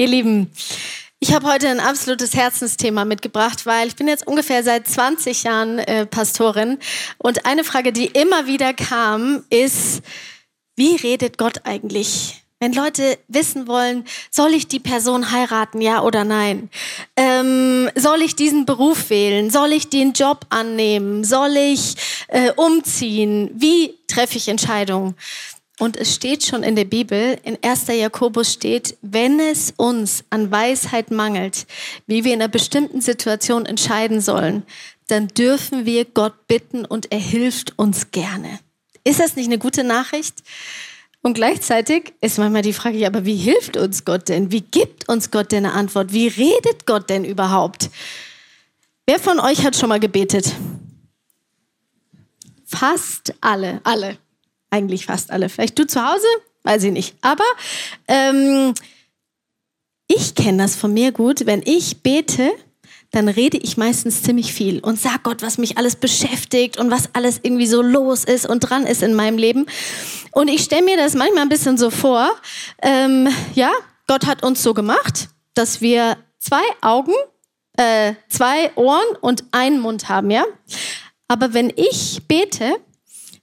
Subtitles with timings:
[0.00, 0.52] Ihr Lieben,
[1.18, 5.80] ich habe heute ein absolutes Herzensthema mitgebracht, weil ich bin jetzt ungefähr seit 20 Jahren
[5.80, 6.78] äh, Pastorin
[7.18, 10.02] und eine Frage, die immer wieder kam, ist,
[10.76, 12.44] wie redet Gott eigentlich?
[12.60, 16.70] Wenn Leute wissen wollen, soll ich die Person heiraten, ja oder nein?
[17.16, 19.50] Ähm, soll ich diesen Beruf wählen?
[19.50, 21.24] Soll ich den Job annehmen?
[21.24, 21.96] Soll ich
[22.28, 23.50] äh, umziehen?
[23.52, 25.16] Wie treffe ich Entscheidungen?
[25.78, 27.86] Und es steht schon in der Bibel, in 1.
[27.86, 31.66] Jakobus steht, wenn es uns an Weisheit mangelt,
[32.06, 34.64] wie wir in einer bestimmten Situation entscheiden sollen,
[35.06, 38.58] dann dürfen wir Gott bitten und er hilft uns gerne.
[39.04, 40.42] Ist das nicht eine gute Nachricht?
[41.22, 44.50] Und gleichzeitig ist manchmal die Frage, aber wie hilft uns Gott denn?
[44.50, 46.12] Wie gibt uns Gott denn eine Antwort?
[46.12, 47.88] Wie redet Gott denn überhaupt?
[49.06, 50.52] Wer von euch hat schon mal gebetet?
[52.66, 54.18] Fast alle, alle
[54.70, 55.48] eigentlich fast alle.
[55.48, 56.26] Vielleicht du zu Hause,
[56.62, 57.14] weiß ich nicht.
[57.20, 57.44] Aber
[58.06, 58.74] ähm,
[60.06, 61.46] ich kenne das von mir gut.
[61.46, 62.50] Wenn ich bete,
[63.10, 67.14] dann rede ich meistens ziemlich viel und sag Gott, was mich alles beschäftigt und was
[67.14, 69.66] alles irgendwie so los ist und dran ist in meinem Leben.
[70.32, 72.30] Und ich stelle mir das manchmal ein bisschen so vor,
[72.82, 73.70] ähm, ja,
[74.06, 77.12] Gott hat uns so gemacht, dass wir zwei Augen,
[77.76, 80.44] äh, zwei Ohren und einen Mund haben, ja.
[81.28, 82.76] Aber wenn ich bete,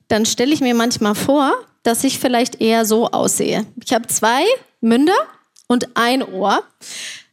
[0.07, 1.53] dann stelle ich mir manchmal vor,
[1.83, 3.65] dass ich vielleicht eher so aussehe.
[3.83, 4.43] Ich habe zwei
[4.81, 5.17] Münder
[5.67, 6.63] und ein Ohr.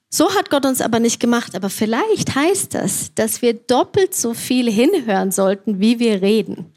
[0.09, 1.55] So hat Gott uns aber nicht gemacht.
[1.55, 6.73] Aber vielleicht heißt das, dass wir doppelt so viel hinhören sollten, wie wir reden.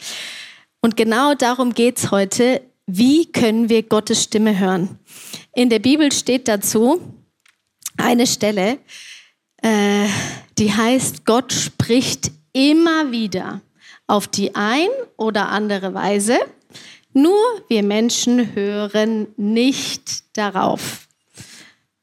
[0.82, 2.62] Und genau darum geht es heute.
[2.88, 5.00] Wie können wir Gottes Stimme hören?
[5.54, 7.02] In der Bibel steht dazu
[7.98, 8.78] eine Stelle,
[9.62, 10.08] äh,
[10.58, 13.62] die heißt, Gott spricht immer wieder
[14.08, 16.38] auf die ein oder andere Weise.
[17.14, 17.40] Nur
[17.70, 21.08] wir Menschen hören nicht darauf.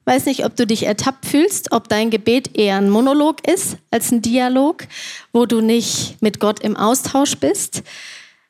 [0.05, 4.11] Weiß nicht, ob du dich ertappt fühlst, ob dein Gebet eher ein Monolog ist als
[4.11, 4.84] ein Dialog,
[5.33, 7.83] wo du nicht mit Gott im Austausch bist.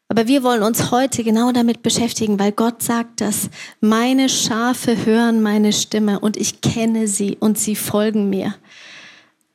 [0.08, 3.50] Aber wir wollen uns heute genau damit beschäftigen, weil Gott sagt dass
[3.80, 8.54] meine Schafe hören meine Stimme und ich kenne sie und sie folgen mir.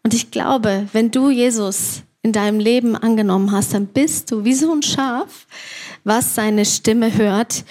[0.04, 4.54] Und ich glaube, wenn du Jesus in deinem Leben angenommen hast, dann bist du wie
[4.54, 5.48] so ein Schaf,
[6.04, 7.64] was seine Stimme hört.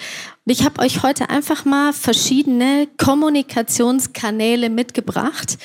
[0.45, 5.59] Und ich habe euch heute einfach mal verschiedene Kommunikationskanäle mitgebracht,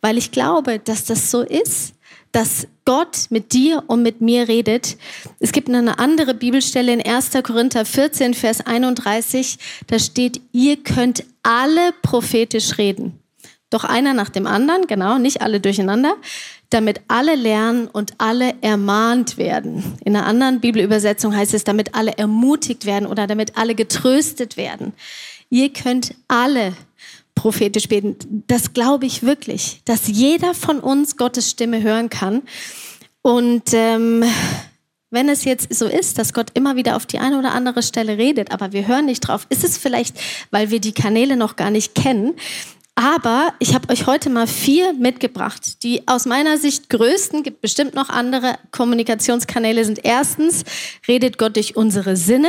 [0.00, 1.92] weil ich glaube, dass das so ist,
[2.32, 4.96] dass Gott mit dir und mit mir redet.
[5.40, 7.32] Es gibt eine andere Bibelstelle in 1.
[7.42, 13.18] Korinther 14, Vers 31, da steht, ihr könnt alle prophetisch reden.
[13.70, 16.16] Doch einer nach dem anderen, genau, nicht alle durcheinander
[16.70, 19.96] damit alle lernen und alle ermahnt werden.
[20.04, 24.92] In einer anderen Bibelübersetzung heißt es, damit alle ermutigt werden oder damit alle getröstet werden.
[25.48, 26.74] Ihr könnt alle
[27.34, 28.44] prophetisch beten.
[28.48, 32.42] Das glaube ich wirklich, dass jeder von uns Gottes Stimme hören kann.
[33.22, 34.24] Und ähm,
[35.10, 38.18] wenn es jetzt so ist, dass Gott immer wieder auf die eine oder andere Stelle
[38.18, 40.16] redet, aber wir hören nicht drauf, ist es vielleicht,
[40.50, 42.34] weil wir die Kanäle noch gar nicht kennen,
[42.98, 45.84] aber ich habe euch heute mal vier mitgebracht.
[45.84, 50.64] Die aus meiner Sicht größten, gibt bestimmt noch andere Kommunikationskanäle, sind erstens,
[51.06, 52.48] redet Gott durch unsere Sinne.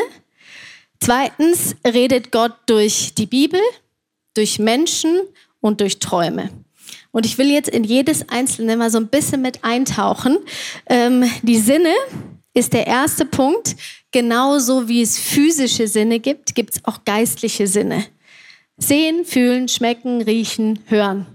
[1.00, 3.60] Zweitens, redet Gott durch die Bibel,
[4.34, 5.20] durch Menschen
[5.62, 6.50] und durch Träume.
[7.12, 10.40] Und ich will jetzt in jedes einzelne mal so ein bisschen mit eintauchen.
[10.88, 11.94] Ähm, die Sinne
[12.56, 13.76] ist der erste Punkt.
[14.12, 18.04] Genauso wie es physische Sinne gibt, gibt es auch geistliche Sinne.
[18.80, 21.28] Sehen, fühlen, schmecken, riechen, hören.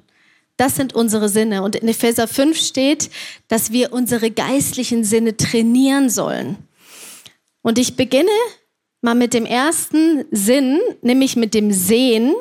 [0.57, 1.63] Das sind unsere Sinne.
[1.63, 3.11] Und in Epheser 5 steht,
[3.49, 6.57] dass wir unsere geistlichen Sinne trainieren sollen.
[7.63, 8.31] Und ich beginne
[9.01, 12.35] mal mit dem ersten Sinn, nämlich mit dem Sehen.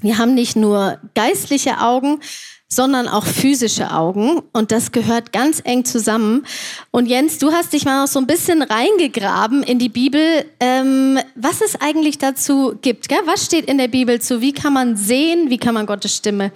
[0.00, 2.20] Wir haben nicht nur geistliche Augen,
[2.68, 4.42] sondern auch physische Augen.
[4.52, 6.44] Und das gehört ganz eng zusammen.
[6.90, 11.18] Und Jens, du hast dich mal noch so ein bisschen reingegraben in die Bibel, ähm,
[11.34, 13.08] was es eigentlich dazu gibt.
[13.08, 13.20] Gell?
[13.24, 14.40] Was steht in der Bibel zu?
[14.40, 15.50] Wie kann man sehen?
[15.50, 16.50] Wie kann man Gottes Stimme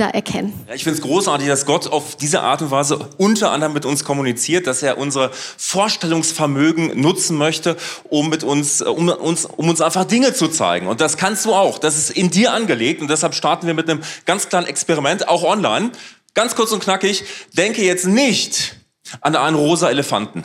[0.00, 0.52] da erkennen.
[0.66, 3.84] Ja, ich finde es großartig, dass Gott auf diese Art und Weise unter anderem mit
[3.84, 7.76] uns kommuniziert, dass er unser Vorstellungsvermögen nutzen möchte,
[8.08, 10.86] um mit uns, um uns, um uns einfach Dinge zu zeigen.
[10.86, 11.78] Und das kannst du auch.
[11.78, 13.02] Das ist in dir angelegt.
[13.02, 15.92] Und deshalb starten wir mit einem ganz kleinen Experiment, auch online.
[16.34, 17.24] Ganz kurz und knackig.
[17.52, 18.76] Denke jetzt nicht
[19.20, 20.44] an einen rosa Elefanten.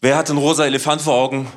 [0.00, 1.48] Wer hat einen rosa Elefant vor Augen?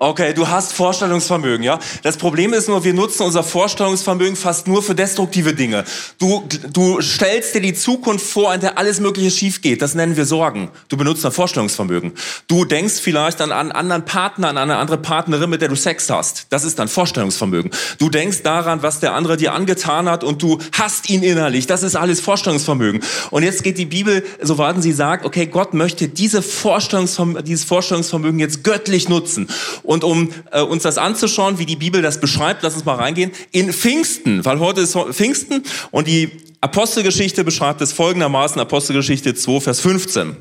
[0.00, 1.80] Okay, du hast Vorstellungsvermögen, ja?
[2.04, 5.84] Das Problem ist nur, wir nutzen unser Vorstellungsvermögen fast nur für destruktive Dinge.
[6.20, 9.82] Du, du stellst dir die Zukunft vor, in der alles Mögliche schief geht.
[9.82, 10.70] Das nennen wir Sorgen.
[10.88, 12.12] Du benutzt dein Vorstellungsvermögen.
[12.46, 16.08] Du denkst vielleicht an einen anderen Partner, an eine andere Partnerin, mit der du Sex
[16.10, 16.46] hast.
[16.50, 17.72] Das ist dein Vorstellungsvermögen.
[17.98, 21.66] Du denkst daran, was der andere dir angetan hat und du hasst ihn innerlich.
[21.66, 23.00] Das ist alles Vorstellungsvermögen.
[23.32, 27.64] Und jetzt geht die Bibel so weit, sie sagt, okay, Gott möchte diese Vorstellungsvermögen, dieses
[27.64, 29.48] Vorstellungsvermögen jetzt göttlich nutzen.
[29.88, 33.32] Und um äh, uns das anzuschauen, wie die Bibel das beschreibt, lass uns mal reingehen,
[33.52, 36.30] in Pfingsten, weil heute ist Pfingsten und die
[36.60, 40.36] Apostelgeschichte beschreibt es folgendermaßen, Apostelgeschichte 2, Vers 15.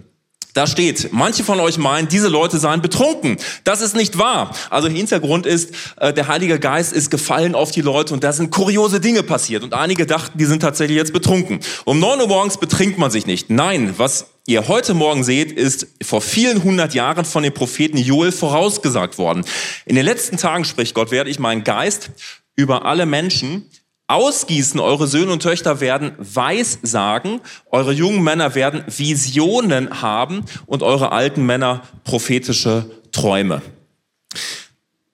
[0.57, 3.37] Da steht, manche von euch meinen, diese Leute seien betrunken.
[3.63, 4.55] Das ist nicht wahr.
[4.71, 8.49] Also Hintergrund ist, äh, der Heilige Geist ist gefallen auf die Leute und da sind
[8.49, 9.61] kuriose Dinge passiert.
[9.61, 11.59] Und einige dachten, die sind tatsächlich jetzt betrunken.
[11.85, 13.51] Um neun Uhr morgens betrinkt man sich nicht.
[13.51, 18.31] Nein, was ihr heute Morgen seht, ist vor vielen hundert Jahren von dem Propheten Joel
[18.31, 19.45] vorausgesagt worden.
[19.85, 22.09] In den letzten Tagen, spricht Gott, werde ich meinen Geist
[22.55, 23.69] über alle Menschen
[24.07, 24.79] ausgießen.
[24.79, 31.45] Eure Söhne und Töchter werden Weissagen, eure jungen Männer werden Visionen haben und eure alten
[31.45, 33.61] Männer prophetische Träume.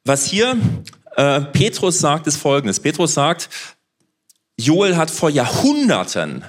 [0.05, 0.57] Was hier
[1.15, 2.79] äh, Petrus sagt, ist Folgendes.
[2.79, 3.49] Petrus sagt,
[4.57, 6.43] Joel hat vor Jahrhunderten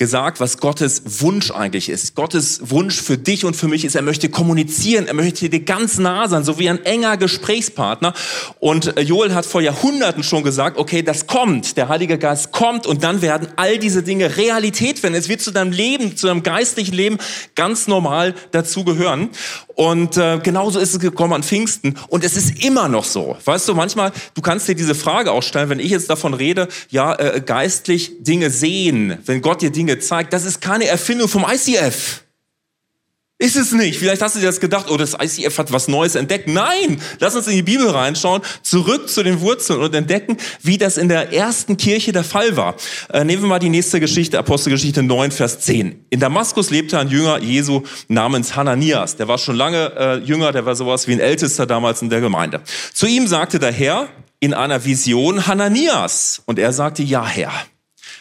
[0.00, 2.14] gesagt, was Gottes Wunsch eigentlich ist.
[2.14, 5.98] Gottes Wunsch für dich und für mich ist, er möchte kommunizieren, er möchte dir ganz
[5.98, 8.14] nah sein, so wie ein enger Gesprächspartner.
[8.60, 12.86] Und äh, Joel hat vor Jahrhunderten schon gesagt, okay, das kommt, der Heilige Geist kommt
[12.86, 15.14] und dann werden all diese Dinge Realität werden.
[15.14, 17.18] Es wird zu deinem Leben, zu deinem geistlichen Leben
[17.54, 19.28] ganz normal dazugehören.
[19.74, 21.96] Und äh, genauso ist es gekommen an Pfingsten.
[22.08, 23.36] Und es ist immer noch so.
[23.44, 26.68] Weißt du, manchmal, du kannst dir diese Frage auch stellen, wenn ich jetzt davon rede,
[26.90, 31.44] ja, äh, geistlich Dinge sehen, wenn Gott dir Dinge zeigt, das ist keine Erfindung vom
[31.50, 32.22] ICF.
[33.40, 33.98] Ist es nicht.
[33.98, 36.46] Vielleicht hast du dir das gedacht, oh, das ICF hat was Neues entdeckt.
[36.46, 40.98] Nein, lass uns in die Bibel reinschauen, zurück zu den Wurzeln und entdecken, wie das
[40.98, 42.76] in der ersten Kirche der Fall war.
[43.10, 46.04] Äh, nehmen wir mal die nächste Geschichte, Apostelgeschichte 9, Vers 10.
[46.10, 49.16] In Damaskus lebte ein Jünger Jesu namens Hananias.
[49.16, 52.20] Der war schon lange äh, Jünger, der war sowas wie ein Ältester damals in der
[52.20, 52.60] Gemeinde.
[52.92, 54.08] Zu ihm sagte der Herr
[54.38, 56.42] in einer Vision Hananias.
[56.44, 57.52] Und er sagte, ja Herr.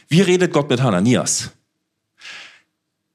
[0.08, 1.50] Wie redet Gott mit Hananias?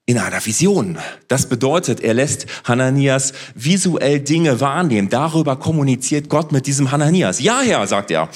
[0.06, 0.98] In einer Vision.
[1.28, 5.08] Das bedeutet, er lässt Hananias visuell Dinge wahrnehmen.
[5.08, 7.40] Darüber kommuniziert Gott mit diesem Hananias.
[7.40, 8.28] Ja, Herr, sagt er.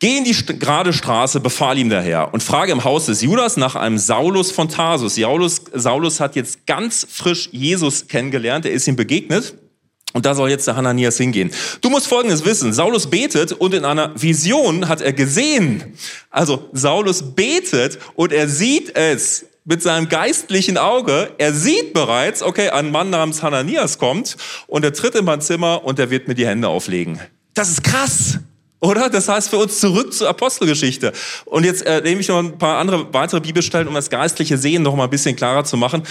[0.00, 3.56] Geh in die gerade Straße, befahl ihm der Herr, und frage im Haus des Judas
[3.56, 5.14] nach einem Saulus von Tarsus.
[5.14, 9.54] Saulus, Saulus hat jetzt ganz frisch Jesus kennengelernt, er ist ihm begegnet.
[10.12, 11.50] Und da soll jetzt der Hananias hingehen.
[11.80, 12.72] Du musst Folgendes wissen.
[12.72, 15.94] Saulus betet und in einer Vision hat er gesehen.
[16.30, 22.68] Also Saulus betet und er sieht es mit seinem geistlichen Auge, er sieht bereits, okay,
[22.68, 26.34] ein Mann namens Hananias kommt und er tritt in mein Zimmer und er wird mir
[26.34, 27.18] die Hände auflegen.
[27.54, 28.38] Das ist krass.
[28.80, 29.08] Oder?
[29.08, 31.12] Das heißt für uns zurück zur Apostelgeschichte.
[31.46, 34.82] Und jetzt äh, nehme ich noch ein paar andere weitere Bibelstellen, um das geistliche Sehen
[34.82, 36.02] noch mal ein bisschen klarer zu machen.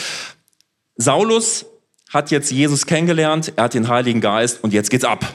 [0.95, 1.67] Saulus
[2.11, 5.31] hat jetzt Jesus kennengelernt, er hat den Heiligen Geist und jetzt geht's ab.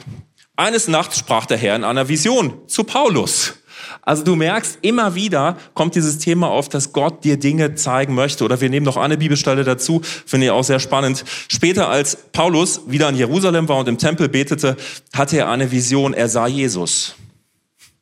[0.57, 3.53] Eines Nachts sprach der Herr in einer Vision zu Paulus.
[4.01, 8.43] Also du merkst, immer wieder kommt dieses Thema auf, dass Gott dir Dinge zeigen möchte.
[8.43, 11.23] Oder wir nehmen noch eine Bibelstelle dazu, finde ich auch sehr spannend.
[11.47, 14.77] Später, als Paulus wieder in Jerusalem war und im Tempel betete,
[15.13, 17.15] hatte er eine Vision, er sah Jesus.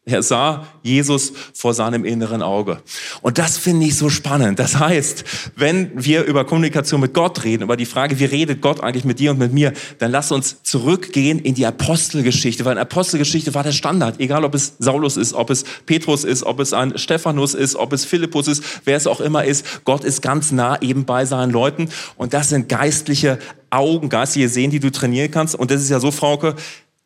[0.07, 2.81] Er sah Jesus vor seinem inneren Auge.
[3.21, 4.57] Und das finde ich so spannend.
[4.57, 5.25] Das heißt,
[5.57, 9.19] wenn wir über Kommunikation mit Gott reden, über die Frage, wie redet Gott eigentlich mit
[9.19, 13.74] dir und mit mir, dann lass uns zurückgehen in die Apostelgeschichte, weil Apostelgeschichte war der
[13.74, 14.21] Standard.
[14.21, 17.92] Egal, ob es Saulus ist, ob es Petrus ist, ob es ein Stephanus ist, ob
[17.92, 19.83] es Philippus ist, wer es auch immer ist.
[19.83, 21.90] Gott ist ganz nah eben bei seinen Leuten.
[22.16, 25.54] Und das sind geistliche Augen, geistliche Sehen, die du trainieren kannst.
[25.54, 26.56] Und das ist ja so, Frauke,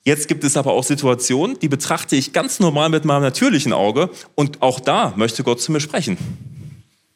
[0.04, 4.10] Jetzt gibt es aber auch Situationen, die betrachte ich ganz normal mit meinem natürlichen Auge
[4.34, 6.18] und auch da möchte Gott zu mir sprechen.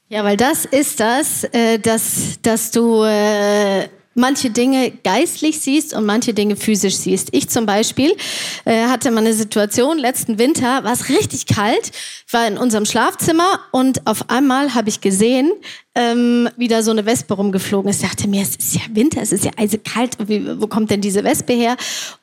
[0.07, 6.05] Ja, weil das ist das, äh, dass, dass du äh, manche Dinge geistlich siehst und
[6.05, 7.29] manche Dinge physisch siehst.
[7.33, 8.15] Ich zum Beispiel
[8.63, 11.91] äh, hatte mal eine Situation, letzten Winter war es richtig kalt,
[12.31, 15.51] war in unserem Schlafzimmer und auf einmal habe ich gesehen,
[15.95, 18.01] ähm, wie da so eine Wespe rumgeflogen ist.
[18.01, 21.23] Ich dachte mir, es ist ja Winter, es ist ja eisekalt, wo kommt denn diese
[21.23, 21.75] Wespe her?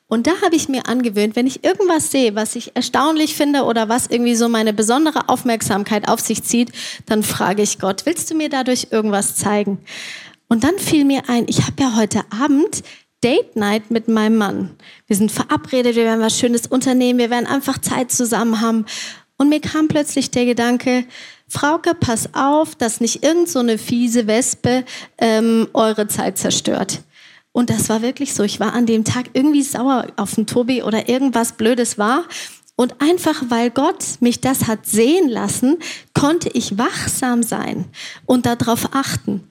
[0.08, 3.88] Und da habe ich mir angewöhnt, wenn ich irgendwas sehe, was ich erstaunlich finde oder
[3.88, 6.70] was irgendwie so meine besondere Aufmerksamkeit auf sich zieht,
[7.06, 9.78] dann frage ich Gott, willst du mir dadurch irgendwas zeigen?
[10.52, 12.82] Und dann fiel mir ein, ich habe ja heute Abend
[13.25, 14.76] Date Night mit meinem Mann.
[15.06, 18.85] Wir sind verabredet, wir werden was Schönes unternehmen, wir werden einfach Zeit zusammen haben.
[19.38, 21.06] Und mir kam plötzlich der Gedanke,
[21.49, 24.85] Frauke, pass auf, dass nicht irgend so eine fiese Wespe
[25.16, 27.00] ähm, eure Zeit zerstört.
[27.52, 28.42] Und das war wirklich so.
[28.42, 32.25] Ich war an dem Tag irgendwie sauer auf den Tobi oder irgendwas Blödes war.
[32.76, 35.78] Und einfach weil Gott mich das hat sehen lassen,
[36.12, 37.87] konnte ich wachsam sein
[38.26, 39.49] und darauf achten.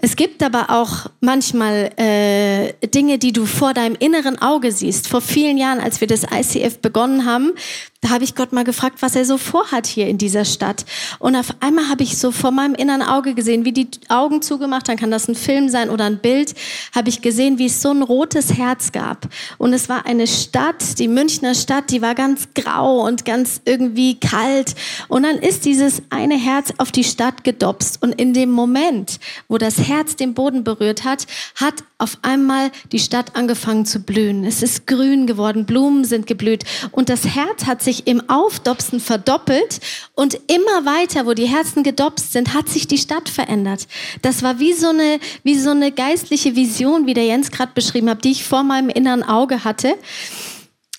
[0.00, 5.08] Es gibt aber auch manchmal äh, Dinge, die du vor deinem inneren Auge siehst.
[5.08, 7.52] Vor vielen Jahren, als wir das ICF begonnen haben,
[8.00, 10.84] da habe ich Gott mal gefragt, was er so vorhat hier in dieser Stadt.
[11.18, 14.88] Und auf einmal habe ich so vor meinem inneren Auge gesehen, wie die Augen zugemacht,
[14.88, 16.54] dann kann das ein Film sein oder ein Bild,
[16.94, 19.26] habe ich gesehen, wie es so ein rotes Herz gab.
[19.58, 24.20] Und es war eine Stadt, die Münchner Stadt, die war ganz grau und ganz irgendwie
[24.20, 24.76] kalt.
[25.08, 28.00] Und dann ist dieses eine Herz auf die Stadt gedopst.
[28.00, 31.26] Und in dem Moment, wo das Herz den Boden berührt hat,
[31.56, 34.44] hat auf einmal die Stadt angefangen zu blühen.
[34.44, 36.62] Es ist grün geworden, Blumen sind geblüht.
[36.92, 39.80] Und das Herz hat sich im Aufdopsen verdoppelt
[40.14, 43.86] und immer weiter, wo die Herzen gedopst sind, hat sich die Stadt verändert.
[44.22, 48.10] Das war wie so eine, wie so eine geistliche Vision, wie der Jens gerade beschrieben
[48.10, 49.94] hat, die ich vor meinem inneren Auge hatte.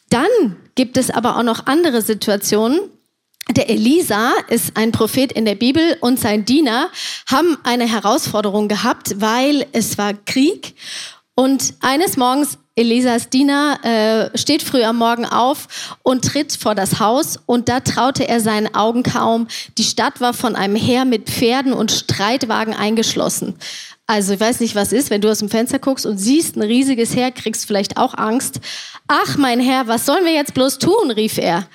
[0.10, 2.80] Dann gibt es aber auch noch andere Situationen,
[3.52, 6.90] der Elisa ist ein Prophet in der Bibel und sein Diener
[7.26, 10.76] haben eine Herausforderung gehabt, weil es war Krieg
[11.34, 17.00] und eines Morgens Elisas Diener äh, steht früh am Morgen auf und tritt vor das
[17.00, 19.48] Haus und da traute er seinen Augen kaum.
[19.78, 23.56] Die Stadt war von einem Heer mit Pferden und Streitwagen eingeschlossen.
[24.08, 26.64] Also ich weiß nicht, was ist, wenn du aus dem Fenster guckst und siehst ein
[26.64, 28.60] riesiges Heer, kriegst vielleicht auch Angst.
[29.08, 31.12] Ach, mein Herr, was sollen wir jetzt bloß tun?
[31.12, 31.68] rief er.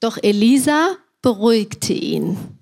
[0.00, 2.55] Doch Elisa beruhigte ihn.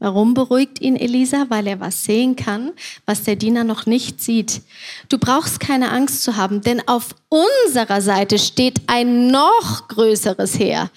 [0.00, 1.46] Warum beruhigt ihn Elisa?
[1.50, 2.72] Weil er was sehen kann,
[3.04, 4.62] was der Diener noch nicht sieht.
[5.10, 10.90] Du brauchst keine Angst zu haben, denn auf unserer Seite steht ein noch größeres Heer.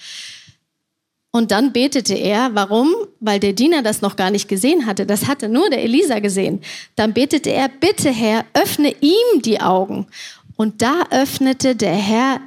[1.31, 2.93] Und dann betete er, warum?
[3.19, 5.05] Weil der Diener das noch gar nicht gesehen hatte.
[5.05, 6.61] Das hatte nur der Elisa gesehen.
[6.95, 10.07] Dann betete er, bitte Herr, öffne ihm die Augen.
[10.55, 12.39] Und da öffnete der Herr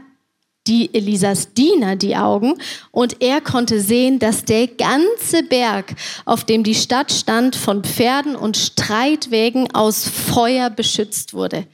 [0.67, 2.55] die Elisas Diener die Augen
[2.91, 5.95] und er konnte sehen, dass der ganze Berg,
[6.25, 11.67] auf dem die Stadt stand, von Pferden und Streitwägen aus Feuer beschützt wurde.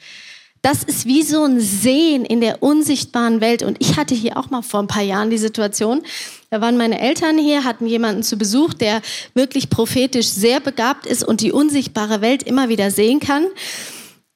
[0.63, 3.65] Das ist wie so ein Sehen in der unsichtbaren Welt.
[3.65, 6.03] Und ich hatte hier auch mal vor ein paar Jahren die Situation,
[6.51, 9.03] da waren meine Eltern hier, hatten jemanden zu Besuch, der
[9.35, 13.47] wirklich prophetisch sehr begabt ist und die unsichtbare Welt immer wieder sehen kann.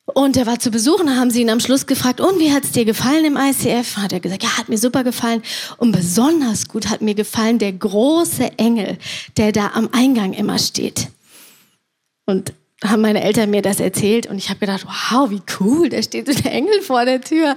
[0.06, 2.64] Und er war zu Besuch und haben sie ihn am Schluss gefragt, und wie hat
[2.64, 3.96] es dir gefallen im ICF?
[3.96, 5.42] Hat er gesagt, ja, hat mir super gefallen.
[5.78, 8.98] Und besonders gut hat mir gefallen der große Engel,
[9.36, 11.08] der da am Eingang immer steht.
[12.24, 12.52] Und
[12.84, 16.28] haben meine Eltern mir das erzählt und ich habe gedacht, wow, wie cool, da steht
[16.28, 17.54] ein Engel vor der Tür.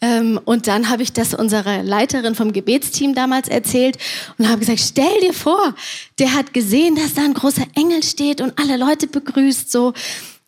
[0.00, 3.96] Ähm, und dann habe ich das unserer Leiterin vom Gebetsteam damals erzählt
[4.38, 5.74] und habe gesagt, stell dir vor,
[6.18, 9.92] der hat gesehen, dass da ein großer Engel steht und alle Leute begrüßt so.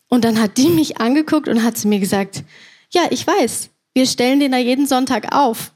[0.09, 2.43] Und dann hat die mich angeguckt und hat zu mir gesagt,
[2.91, 5.71] ja, ich weiß, wir stellen den da jeden Sonntag auf.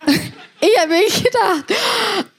[0.06, 1.72] ich habe mir gedacht,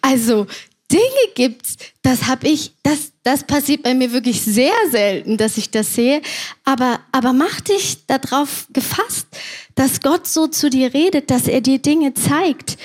[0.02, 0.48] also
[0.92, 5.72] Dinge gibt's, das habe ich, das, das passiert bei mir wirklich sehr selten, dass ich
[5.72, 6.22] das sehe.
[6.64, 9.28] Aber, aber mach dich darauf gefasst,
[9.74, 12.78] dass Gott so zu dir redet, dass er dir Dinge zeigt.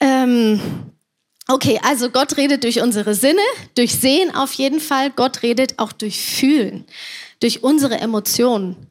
[0.00, 0.60] Ähm,
[1.52, 3.42] Okay, also Gott redet durch unsere Sinne,
[3.74, 5.10] durch Sehen auf jeden Fall.
[5.10, 6.86] Gott redet auch durch Fühlen,
[7.40, 8.86] durch unsere Emotionen.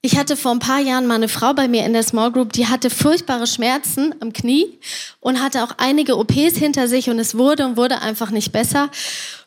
[0.00, 2.54] Ich hatte vor ein paar Jahren mal eine Frau bei mir in der Small Group,
[2.54, 4.78] die hatte furchtbare Schmerzen am Knie
[5.20, 8.88] und hatte auch einige OPs hinter sich und es wurde und wurde einfach nicht besser.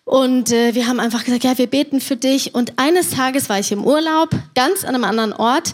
[0.03, 2.53] Und äh, wir haben einfach gesagt, ja, wir beten für dich.
[2.53, 5.73] Und eines Tages war ich im Urlaub, ganz an einem anderen Ort,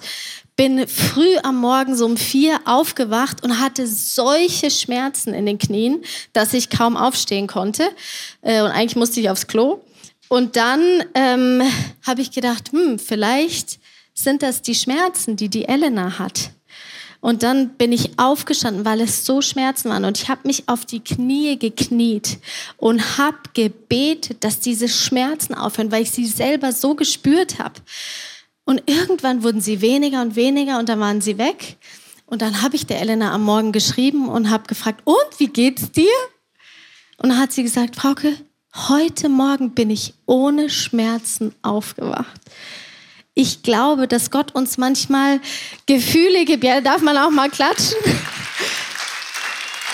[0.62, 6.04] bin früh am Morgen so um vier aufgewacht und hatte solche Schmerzen in den Knien,
[6.34, 7.82] dass ich kaum aufstehen konnte.
[8.44, 9.80] Äh, und eigentlich musste ich aufs Klo.
[10.30, 11.64] Und dann ähm,
[12.06, 13.80] habe ich gedacht, hm, vielleicht
[14.14, 16.52] sind das die Schmerzen, die die Elena hat.
[17.22, 20.06] Und dann bin ich aufgestanden, weil es so Schmerzen waren.
[20.06, 22.38] Und ich habe mich auf die Knie gekniet
[22.78, 27.82] und habe gebetet, dass diese Schmerzen aufhören, weil ich sie selber so gespürt habe.
[28.72, 31.76] Und irgendwann wurden sie weniger und weniger und dann waren sie weg.
[32.26, 35.92] Und dann habe ich der Elena am Morgen geschrieben und habe gefragt, und wie geht's
[35.92, 36.08] dir?
[37.18, 38.34] Und dann hat sie gesagt, Frauke,
[38.88, 42.40] heute Morgen bin ich ohne Schmerzen aufgewacht.
[43.34, 45.42] Ich glaube, dass Gott uns manchmal
[45.86, 46.64] Gefühle gibt.
[46.64, 48.00] Ja, darf man auch mal klatschen?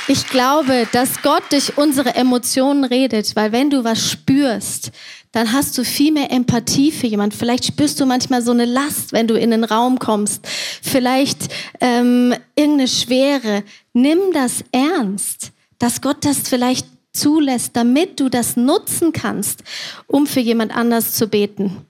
[0.07, 4.91] Ich glaube, dass Gott durch unsere Emotionen redet, weil wenn du was spürst,
[5.31, 7.33] dann hast du viel mehr Empathie für jemand.
[7.33, 10.47] Vielleicht spürst du manchmal so eine Last, wenn du in den Raum kommst.
[10.81, 11.49] Vielleicht
[11.81, 13.63] ähm, irgendeine Schwere.
[13.93, 19.63] Nimm das ernst, dass Gott das vielleicht zulässt, damit du das nutzen kannst,
[20.07, 21.85] um für jemand anders zu beten.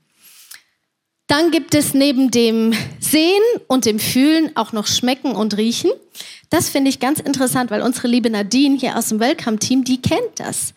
[1.27, 5.91] Dann gibt es neben dem Sehen und dem Fühlen auch noch Schmecken und Riechen.
[6.50, 10.39] Das finde ich ganz interessant, weil unsere liebe Nadine hier aus dem Welcome-Team, die kennt
[10.39, 10.74] das.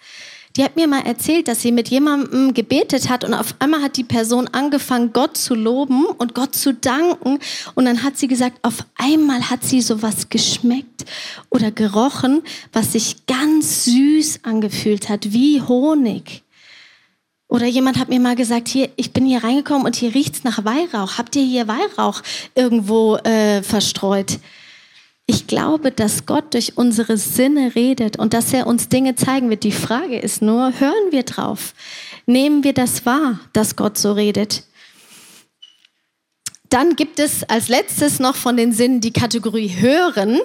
[0.57, 3.97] Die hat mir mal erzählt, dass sie mit jemandem gebetet hat und auf einmal hat
[3.97, 7.39] die Person angefangen, Gott zu loben und Gott zu danken.
[7.77, 11.05] Und dann hat sie gesagt, auf einmal hat sie sowas geschmeckt
[11.51, 12.43] oder gerochen,
[12.73, 16.43] was sich ganz süß angefühlt hat, wie Honig.
[17.47, 20.65] Oder jemand hat mir mal gesagt, hier, ich bin hier reingekommen und hier riecht's nach
[20.65, 21.19] Weihrauch.
[21.19, 22.23] Habt ihr hier Weihrauch
[22.55, 24.39] irgendwo äh, verstreut?
[25.27, 29.63] Ich glaube, dass Gott durch unsere Sinne redet und dass er uns Dinge zeigen wird.
[29.63, 31.75] Die Frage ist nur, hören wir drauf?
[32.27, 34.65] Nehmen wir das wahr, dass Gott so redet?
[36.69, 40.41] Dann gibt es als letztes noch von den Sinnen die Kategorie Hören.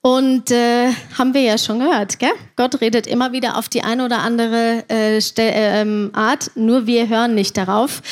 [0.00, 2.32] Und äh, haben wir ja schon gehört, gell?
[2.56, 7.34] Gott redet immer wieder auf die eine oder andere äh, äh, Art, nur wir hören
[7.34, 8.02] nicht darauf.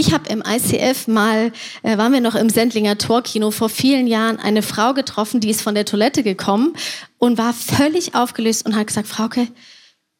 [0.00, 1.52] Ich habe im ICF mal,
[1.82, 5.60] äh, waren wir noch im Sendlinger Torkino vor vielen Jahren, eine Frau getroffen, die ist
[5.60, 6.74] von der Toilette gekommen
[7.18, 9.48] und war völlig aufgelöst und hat gesagt, Frauke,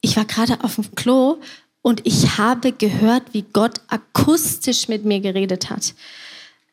[0.02, 1.38] ich war gerade auf dem Klo
[1.80, 5.94] und ich habe gehört, wie Gott akustisch mit mir geredet hat.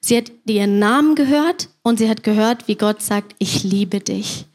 [0.02, 4.48] Sie hat ihren Namen gehört und sie hat gehört, wie Gott sagt, ich liebe dich.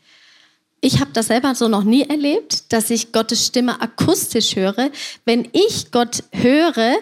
[0.85, 4.91] Ich habe das selber so noch nie erlebt, dass ich Gottes Stimme akustisch höre.
[5.25, 6.97] Wenn ich Gott höre,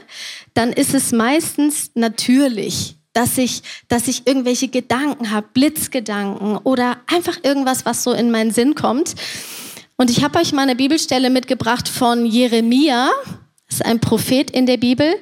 [0.52, 7.38] dann ist es meistens natürlich, dass ich, dass ich irgendwelche Gedanken habe, Blitzgedanken oder einfach
[7.42, 9.14] irgendwas, was so in meinen Sinn kommt.
[9.96, 13.10] Und ich habe euch mal eine Bibelstelle mitgebracht von Jeremia,
[13.66, 15.14] das ist ein Prophet in der Bibel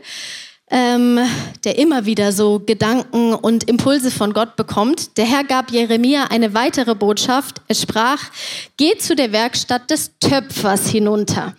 [0.71, 1.19] ähm,
[1.65, 5.17] der immer wieder so Gedanken und Impulse von Gott bekommt.
[5.17, 7.63] Der Herr gab Jeremia eine weitere Botschaft.
[7.69, 8.23] Er sprach,
[8.77, 11.57] geh zu der Werkstatt des Töpfers hinunter.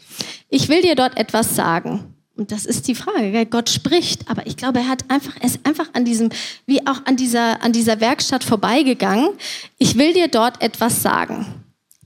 [0.50, 2.16] Ich will dir dort etwas sagen.
[2.36, 3.46] Und das ist die Frage.
[3.48, 6.30] Gott spricht, aber ich glaube, er hat einfach, er ist einfach an diesem,
[6.66, 9.32] wie auch an dieser, an dieser Werkstatt vorbeigegangen.
[9.78, 11.46] Ich will dir dort etwas sagen.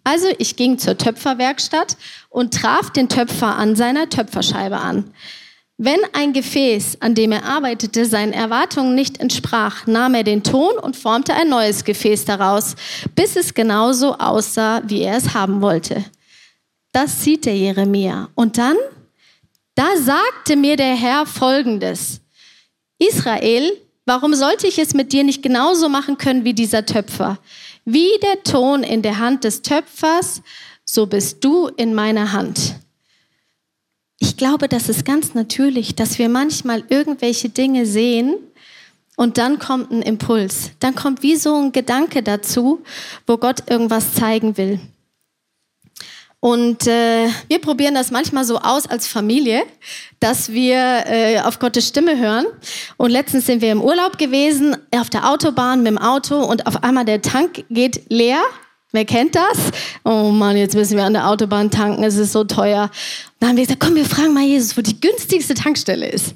[0.04, 1.98] Also ich ging zur Töpferwerkstatt
[2.30, 5.14] und traf den Töpfer an seiner Töpferscheibe an.
[5.78, 10.78] Wenn ein Gefäß, an dem er arbeitete, seinen Erwartungen nicht entsprach, nahm er den Ton
[10.78, 12.76] und formte ein neues Gefäß daraus,
[13.16, 16.06] bis es genauso aussah, wie er es haben wollte.
[16.92, 18.30] Das sieht der Jeremia.
[18.36, 18.78] Und dann,
[19.74, 22.22] da sagte mir der Herr Folgendes.
[23.00, 23.72] Israel,
[24.06, 27.40] warum sollte ich es mit dir nicht genauso machen können wie dieser Töpfer?
[27.84, 30.44] Wie der Ton in der Hand des Töpfers,
[30.86, 32.76] so bist du in meiner Hand
[34.24, 38.36] ich glaube, das ist ganz natürlich, dass wir manchmal irgendwelche Dinge sehen
[39.18, 40.72] und dann kommt ein Impuls.
[40.80, 42.82] Dann kommt wie so ein Gedanke dazu,
[43.28, 44.80] wo Gott irgendwas zeigen will.
[46.40, 49.64] Und äh, wir probieren das manchmal so aus als Familie,
[50.22, 52.46] dass wir äh, auf Gottes Stimme hören.
[52.96, 56.82] Und letztens sind wir im Urlaub gewesen, auf der Autobahn mit dem Auto und auf
[56.82, 58.42] einmal der Tank geht leer
[58.94, 59.58] Wer kennt das?
[60.06, 62.92] Oh Mann, jetzt müssen wir an der Autobahn tanken, es ist so teuer.
[63.40, 66.36] dann haben wir gesagt, komm, wir fragen mal Jesus, wo die günstigste Tankstelle ist.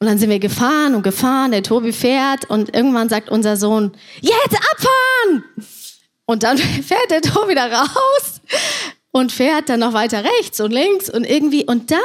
[0.00, 3.92] Und dann sind wir gefahren und gefahren, der Tobi fährt und irgendwann sagt unser Sohn,
[4.22, 5.44] jetzt abfahren!
[6.24, 8.40] Und dann fährt der Tobi wieder raus
[9.12, 12.00] und fährt dann noch weiter rechts und links und irgendwie und dann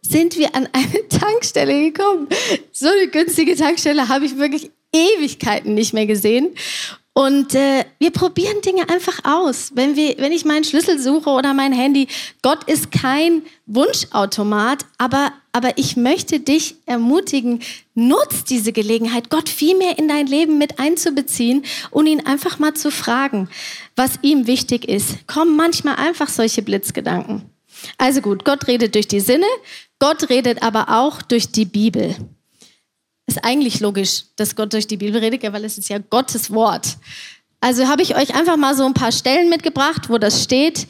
[0.00, 2.28] sind wir an eine Tankstelle gekommen.
[2.70, 6.54] So eine günstige Tankstelle habe ich wirklich Ewigkeiten nicht mehr gesehen.
[7.16, 9.70] Und äh, wir probieren Dinge einfach aus.
[9.74, 12.08] Wenn, wir, wenn ich meinen Schlüssel suche oder mein Handy,
[12.42, 17.62] Gott ist kein Wunschautomat, aber, aber ich möchte dich ermutigen,
[17.94, 22.74] nutz diese Gelegenheit, Gott viel mehr in dein Leben mit einzubeziehen und ihn einfach mal
[22.74, 23.48] zu fragen,
[23.94, 25.28] was ihm wichtig ist.
[25.28, 27.48] Kommen manchmal einfach solche Blitzgedanken.
[27.96, 29.46] Also gut, Gott redet durch die Sinne,
[30.00, 32.16] Gott redet aber auch durch die Bibel.
[33.26, 36.96] Ist eigentlich logisch, dass Gott durch die Bibel redet, weil es ist ja Gottes Wort.
[37.60, 40.86] Also habe ich euch einfach mal so ein paar Stellen mitgebracht, wo das steht.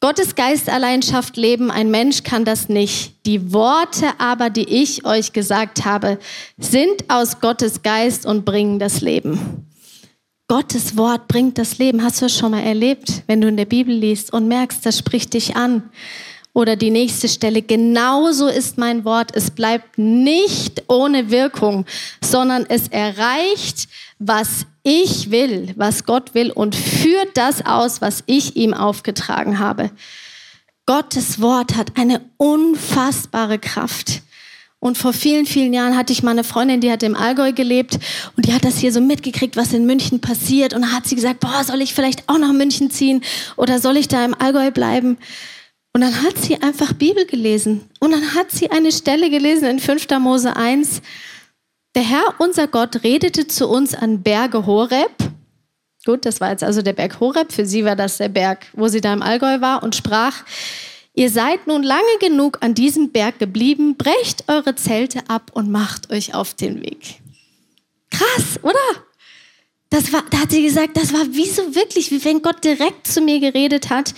[0.00, 3.26] Gottes Geist allein schafft Leben, ein Mensch kann das nicht.
[3.26, 6.18] Die Worte aber, die ich euch gesagt habe,
[6.58, 9.66] sind aus Gottes Geist und bringen das Leben.
[10.48, 12.04] Gottes Wort bringt das Leben.
[12.04, 14.98] Hast du das schon mal erlebt, wenn du in der Bibel liest und merkst, das
[14.98, 15.90] spricht dich an?
[16.56, 21.84] Oder die nächste Stelle, genauso ist mein Wort, es bleibt nicht ohne Wirkung,
[22.24, 23.88] sondern es erreicht,
[24.18, 29.90] was ich will, was Gott will und führt das aus, was ich ihm aufgetragen habe.
[30.86, 34.22] Gottes Wort hat eine unfassbare Kraft.
[34.78, 37.98] Und vor vielen, vielen Jahren hatte ich mal eine Freundin, die hat im Allgäu gelebt
[38.34, 40.72] und die hat das hier so mitgekriegt, was in München passiert.
[40.72, 43.22] Und dann hat sie gesagt, boah, soll ich vielleicht auch nach München ziehen
[43.56, 45.18] oder soll ich da im Allgäu bleiben?
[45.96, 47.88] Und dann hat sie einfach Bibel gelesen.
[48.00, 50.06] Und dann hat sie eine Stelle gelesen in 5.
[50.20, 51.00] Mose 1.
[51.94, 55.10] der Herr, unser Gott, redete zu uns an Berge Horeb.
[56.04, 57.50] Gut, das war jetzt also der Berg Horeb.
[57.50, 60.44] Für sie war das der Berg, wo sie da im Allgäu war und sprach,
[61.14, 66.12] ihr seid nun lange genug an diesem Berg geblieben, brecht eure Zelte ab und macht
[66.12, 67.22] euch auf den Weg.
[68.10, 68.74] Krass, oder?
[69.88, 73.06] Das war, da hat sie gesagt, das war wie so wirklich, wie wenn Gott direkt
[73.06, 74.12] zu mir geredet hat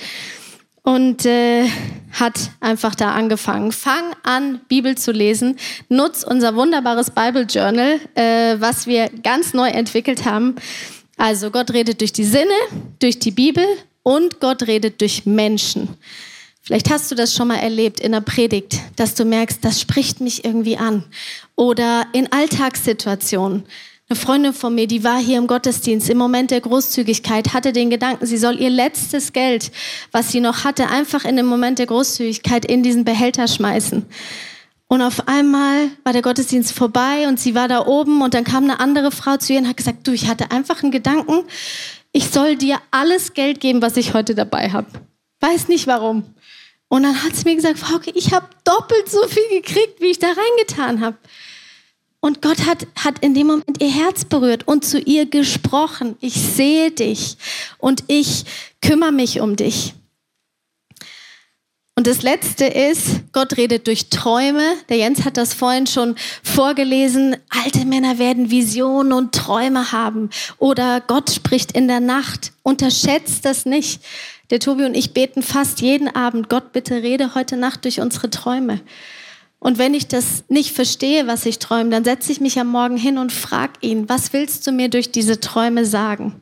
[0.83, 1.69] und äh,
[2.13, 3.73] hat einfach da angefangen.
[3.73, 5.57] Fang an, Bibel zu lesen.
[5.89, 10.57] Nutz unser wunderbares Bible Journal, äh, was wir ganz neu entwickelt haben.
[11.17, 12.55] Also Gott redet durch die Sinne,
[13.01, 13.65] durch die Bibel
[14.03, 15.89] und Gott redet durch Menschen.
[16.63, 20.21] Vielleicht hast du das schon mal erlebt in der Predigt, dass du merkst, das spricht
[20.21, 21.05] mich irgendwie an.
[21.57, 23.65] Oder in Alltagssituationen.
[24.11, 27.91] Eine Freundin von mir, die war hier im Gottesdienst im Moment der Großzügigkeit, hatte den
[27.91, 29.71] Gedanken, sie soll ihr letztes Geld,
[30.13, 34.07] was sie noch hatte, einfach in dem Moment der Großzügigkeit in diesen Behälter schmeißen.
[34.87, 38.65] Und auf einmal war der Gottesdienst vorbei und sie war da oben und dann kam
[38.65, 41.45] eine andere Frau zu ihr und hat gesagt, du, ich hatte einfach einen Gedanken,
[42.11, 44.89] ich soll dir alles Geld geben, was ich heute dabei habe.
[45.41, 46.35] Weiß nicht warum.
[46.89, 50.19] Und dann hat sie mir gesagt, Frauke, ich habe doppelt so viel gekriegt, wie ich
[50.19, 51.19] da reingetan habe.
[52.21, 56.17] Und Gott hat, hat in dem Moment ihr Herz berührt und zu ihr gesprochen.
[56.21, 57.37] Ich sehe dich
[57.79, 58.45] und ich
[58.83, 59.95] kümmere mich um dich.
[61.95, 64.63] Und das Letzte ist, Gott redet durch Träume.
[64.89, 67.37] Der Jens hat das vorhin schon vorgelesen.
[67.49, 70.31] Alte Männer werden Visionen und Träume haben.
[70.59, 72.53] Oder Gott spricht in der Nacht.
[72.63, 74.01] Unterschätzt das nicht.
[74.51, 78.31] Der Tobi und ich beten fast jeden Abend, Gott, bitte rede heute Nacht durch unsere
[78.31, 78.81] Träume.
[79.61, 82.97] Und wenn ich das nicht verstehe, was ich träume, dann setze ich mich am Morgen
[82.97, 86.41] hin und frage ihn, was willst du mir durch diese Träume sagen?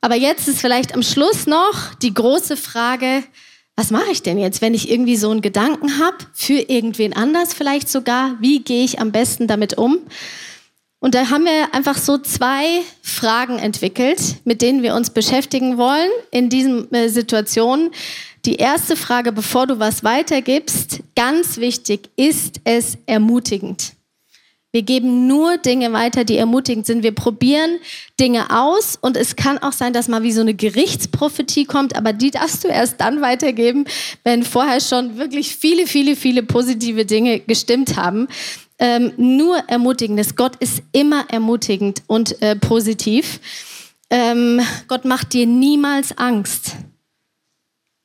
[0.00, 3.24] Aber jetzt ist vielleicht am Schluss noch die große Frage,
[3.74, 7.52] was mache ich denn jetzt, wenn ich irgendwie so einen Gedanken habe, für irgendwen anders
[7.52, 9.98] vielleicht sogar, wie gehe ich am besten damit um?
[10.98, 16.10] Und da haben wir einfach so zwei Fragen entwickelt, mit denen wir uns beschäftigen wollen
[16.30, 17.90] in diesen äh, Situationen.
[18.46, 23.94] Die erste Frage, bevor du was weitergibst, ganz wichtig, ist es ermutigend?
[24.70, 27.02] Wir geben nur Dinge weiter, die ermutigend sind.
[27.02, 27.80] Wir probieren
[28.20, 32.12] Dinge aus und es kann auch sein, dass mal wie so eine Gerichtsprophetie kommt, aber
[32.12, 33.84] die darfst du erst dann weitergeben,
[34.22, 38.28] wenn vorher schon wirklich viele, viele, viele positive Dinge gestimmt haben.
[38.78, 40.36] Ähm, nur ermutigendes.
[40.36, 43.40] Gott ist immer ermutigend und äh, positiv.
[44.08, 46.76] Ähm, Gott macht dir niemals Angst.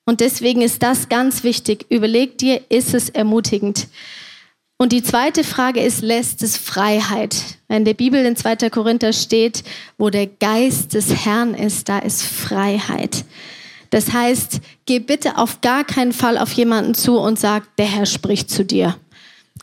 [0.06, 1.86] Und deswegen ist das ganz wichtig.
[1.90, 3.88] Überleg dir, ist es ermutigend?
[4.78, 7.36] Und die zweite Frage ist, lässt es Freiheit?
[7.68, 8.72] In der Bibel in 2.
[8.72, 9.64] Korinther steht,
[10.00, 13.24] wo der Geist des Herrn ist, da ist Freiheit.
[13.92, 18.08] Das heißt, geh bitte auf gar keinen Fall auf jemanden zu und sag, der Herr
[18.08, 18.98] spricht zu dir.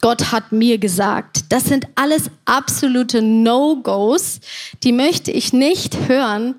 [0.01, 1.47] Gott hat mir gesagt.
[1.49, 4.39] Das sind alles absolute No-Gos.
[4.85, 6.55] Die möchte ich nicht hören,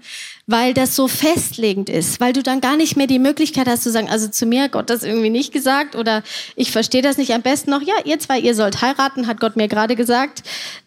[0.49, 3.91] weil das so festlegend ist, weil du dann gar nicht mehr die Möglichkeit hast zu
[3.91, 6.23] sagen, also zu mir hat Gott das irgendwie nicht gesagt oder
[6.55, 7.33] ich verstehe das nicht.
[7.33, 10.41] Am besten noch, ja, ihr zwei, ihr sollt heiraten, hat Gott mir gerade gesagt.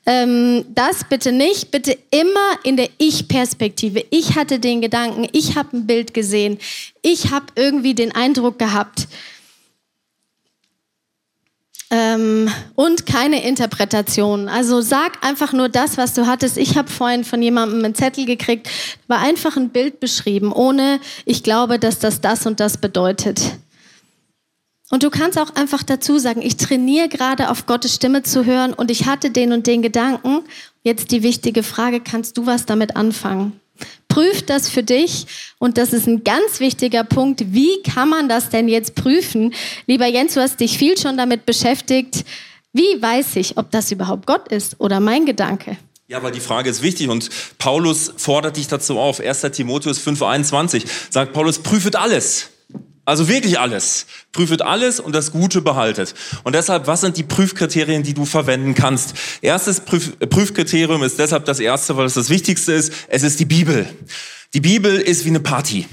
[0.05, 4.05] Ähm, das bitte nicht, bitte immer in der Ich-Perspektive.
[4.11, 6.59] Ich hatte den Gedanken, ich habe ein Bild gesehen,
[7.01, 9.07] ich habe irgendwie den Eindruck gehabt.
[11.95, 14.49] Ähm, und keine Interpretation.
[14.49, 16.57] Also sag einfach nur das, was du hattest.
[16.57, 18.71] Ich habe vorhin von jemandem einen Zettel gekriegt,
[19.09, 23.43] war einfach ein Bild beschrieben, ohne ich glaube, dass das das und das bedeutet.
[24.91, 28.73] Und du kannst auch einfach dazu sagen, ich trainiere gerade auf Gottes Stimme zu hören
[28.73, 30.41] und ich hatte den und den Gedanken.
[30.83, 33.61] Jetzt die wichtige Frage, kannst du was damit anfangen?
[34.12, 35.27] Prüf das für dich
[35.59, 37.55] und das ist ein ganz wichtiger Punkt.
[37.55, 39.55] Wie kann man das denn jetzt prüfen?
[39.87, 42.27] Lieber Jens, du hast dich viel schon damit beschäftigt.
[42.75, 45.79] Wie weiß ich, ob das überhaupt Gott ist oder mein Gedanke?
[46.09, 49.18] Ja, weil die Frage ist wichtig und Paulus fordert dich dazu auf.
[49.18, 49.40] 1.
[49.53, 52.52] Timotheus 5,21 sagt Paulus, prüfet alles.
[53.05, 54.07] Also wirklich alles.
[54.31, 56.15] Prüfet alles und das Gute behaltet.
[56.45, 59.15] Und deshalb, was sind die Prüfkriterien, die du verwenden kannst?
[59.41, 62.93] Erstes Prüf Prüfkriterium ist deshalb das erste, weil es das Wichtigste ist.
[63.09, 63.88] Es ist die Bibel.
[64.55, 65.87] Die Bibel ist wie eine Party.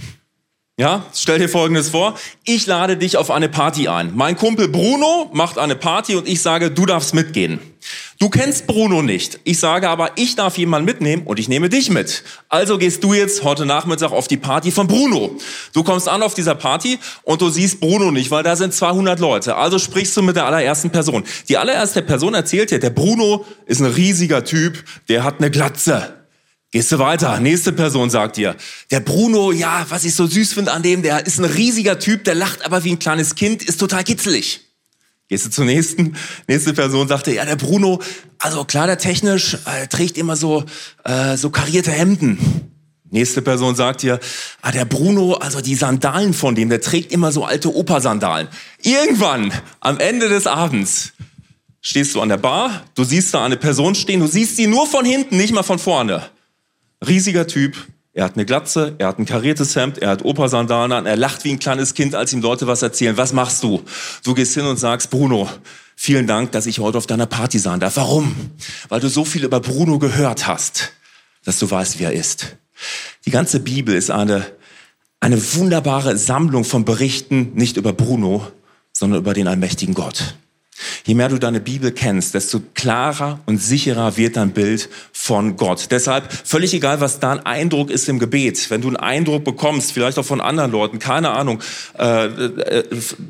[0.80, 2.18] Ja, stell dir Folgendes vor.
[2.46, 4.14] Ich lade dich auf eine Party ein.
[4.16, 7.60] Mein Kumpel Bruno macht eine Party und ich sage, du darfst mitgehen.
[8.18, 9.42] Du kennst Bruno nicht.
[9.44, 12.24] Ich sage aber, ich darf jemanden mitnehmen und ich nehme dich mit.
[12.48, 15.36] Also gehst du jetzt heute Nachmittag auf die Party von Bruno.
[15.74, 19.20] Du kommst an auf dieser Party und du siehst Bruno nicht, weil da sind 200
[19.20, 19.58] Leute.
[19.58, 21.26] Also sprichst du mit der allerersten Person.
[21.50, 26.19] Die allererste Person erzählt dir, der Bruno ist ein riesiger Typ, der hat eine Glatze.
[26.72, 27.40] Gehst du weiter.
[27.40, 28.56] Nächste Person sagt dir,
[28.92, 32.24] der Bruno, ja, was ich so süß finde an dem, der ist ein riesiger Typ,
[32.26, 34.62] der lacht aber wie ein kleines Kind, ist total kitzelig.
[35.30, 36.16] Gehst du zur nächsten,
[36.48, 38.02] nächste Person, sagte, ja, der Bruno,
[38.38, 40.64] also klar, der technisch, äh, trägt immer so,
[41.06, 42.38] äh, so karierte Hemden.
[43.10, 44.20] Nächste Person sagt dir,
[44.62, 48.48] ah, der Bruno, also die Sandalen von dem, der trägt immer so alte Opa-Sandalen.
[48.84, 51.14] Irgendwann, am Ende des Abends,
[51.82, 54.86] stehst du an der Bar, du siehst da eine Person stehen, du siehst sie nur
[54.86, 56.30] von hinten, nicht mal von vorne.
[57.06, 57.76] Riesiger Typ,
[58.14, 61.46] er hat eine Glatze, er hat ein kariertes Hemd, er hat Opersandalen an, er lacht
[61.46, 63.16] wie ein kleines Kind, als ihm Leute was erzählen.
[63.16, 63.82] Was machst du?
[64.24, 65.48] Du gehst hin und sagst, Bruno,
[65.96, 67.96] vielen Dank, dass ich heute auf deiner Party sein darf.
[67.96, 68.36] Warum?
[68.90, 70.92] Weil du so viel über Bruno gehört hast,
[71.46, 72.58] dass du weißt, wie er ist.
[73.26, 74.46] Die ganze Bibel ist eine,
[75.20, 78.46] eine wunderbare Sammlung von Berichten, nicht über Bruno,
[78.92, 80.36] sondern über den allmächtigen Gott.
[81.06, 85.88] Je mehr du deine Bibel kennst, desto klarer und sicherer wird dein Bild von Gott.
[85.92, 88.70] Deshalb völlig egal, was dein Eindruck ist im Gebet.
[88.70, 91.62] Wenn du einen Eindruck bekommst, vielleicht auch von anderen Leuten, keine Ahnung,
[91.98, 92.84] äh, äh,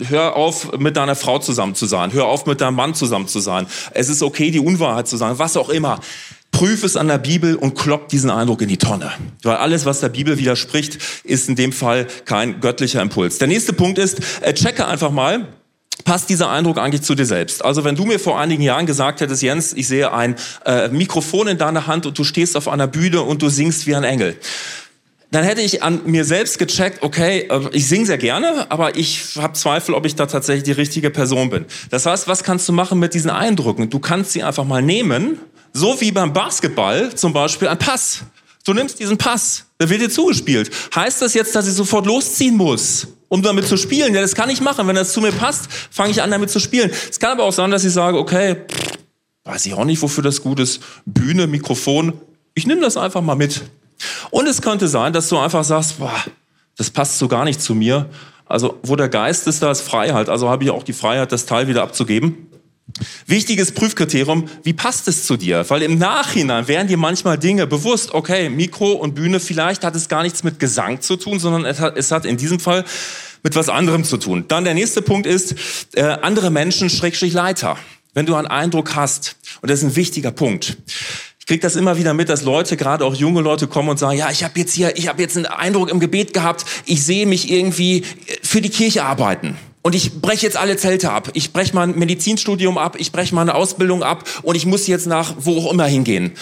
[0.08, 3.40] hör auf, mit deiner Frau zusammen zu sein, hör auf, mit deinem Mann zusammen zu
[3.40, 3.68] sein.
[3.92, 6.00] Es ist okay, die Unwahrheit zu sagen, was auch immer.
[6.52, 9.12] Prüf es an der Bibel und klopp diesen Eindruck in die Tonne.
[9.44, 13.38] Weil alles, was der Bibel widerspricht, ist in dem Fall kein göttlicher Impuls.
[13.38, 15.48] Der nächste Punkt ist, äh, checke einfach mal,
[16.04, 17.64] passt dieser Eindruck eigentlich zu dir selbst?
[17.64, 21.48] Also wenn du mir vor einigen Jahren gesagt hättest, Jens, ich sehe ein äh, Mikrofon
[21.48, 24.38] in deiner Hand und du stehst auf einer Bühne und du singst wie ein Engel.
[25.32, 29.36] Dann hätte ich an mir selbst gecheckt, okay, äh, ich singe sehr gerne, aber ich
[29.38, 31.66] habe Zweifel, ob ich da tatsächlich die richtige Person bin.
[31.92, 33.90] Das heißt, was kannst du machen mit diesen Eindrücken?
[33.90, 35.38] Du kannst sie einfach mal nehmen,
[35.74, 38.24] so wie beim Basketball zum Beispiel ein Pass.
[38.70, 40.70] Du nimmst diesen Pass, der wird dir zugespielt.
[40.94, 43.08] Heißt das jetzt, dass ich sofort losziehen muss?
[43.28, 44.14] um damit zu spielen.
[44.14, 44.88] Ja, das kann ich machen.
[44.88, 46.92] Wenn das zu mir passt, fange ich an, damit zu spielen.
[47.10, 48.58] Es kann aber auch sein, dass ich sage, okay,
[49.44, 50.82] weiß ich auch nicht, wofür das gut ist.
[51.06, 52.14] Bühne, Mikrofon,
[52.54, 53.62] ich nehme das einfach mal mit.
[54.30, 56.14] Und es könnte sein, dass du einfach sagst, boah,
[56.76, 58.08] das passt so gar nicht zu mir.
[58.46, 60.30] Also, wo der Geist ist, da ist Freiheit.
[60.30, 62.49] Also habe ich auch die Freiheit, das Teil wieder abzugeben.
[63.28, 65.66] Wichtiges Prüfkriterium, wie passt es zu dir?
[65.70, 70.10] Weil im Nachhinein werden dir manchmal Dinge bewusst, okay, Mikro und Bühne, vielleicht hat es
[70.10, 72.86] gar nichts mit Gesang zu tun, sondern es hat, in diesem Fall
[73.44, 74.46] mit was anderem zu tun.
[74.48, 75.56] Dann der nächste Punkt ist,
[75.94, 77.78] äh, andere Menschen, Schrägstrich Leiter.
[78.14, 80.78] Wenn du einen Eindruck hast, und das ist ein wichtiger Punkt,
[81.40, 84.18] ich kriege das immer wieder mit, dass Leute, gerade auch junge Leute kommen und sagen,
[84.18, 87.26] ja, ich habe jetzt hier, ich habe jetzt einen Eindruck im Gebet gehabt, ich sehe
[87.26, 88.04] mich irgendwie
[88.44, 89.58] für die Kirche arbeiten.
[89.82, 91.32] Und ich breche jetzt alle Zelte ab.
[91.34, 95.36] Ich breche mein Medizinstudium ab, ich breche meine Ausbildung ab und ich muss jetzt nach
[95.40, 96.34] wo auch immer hingehen.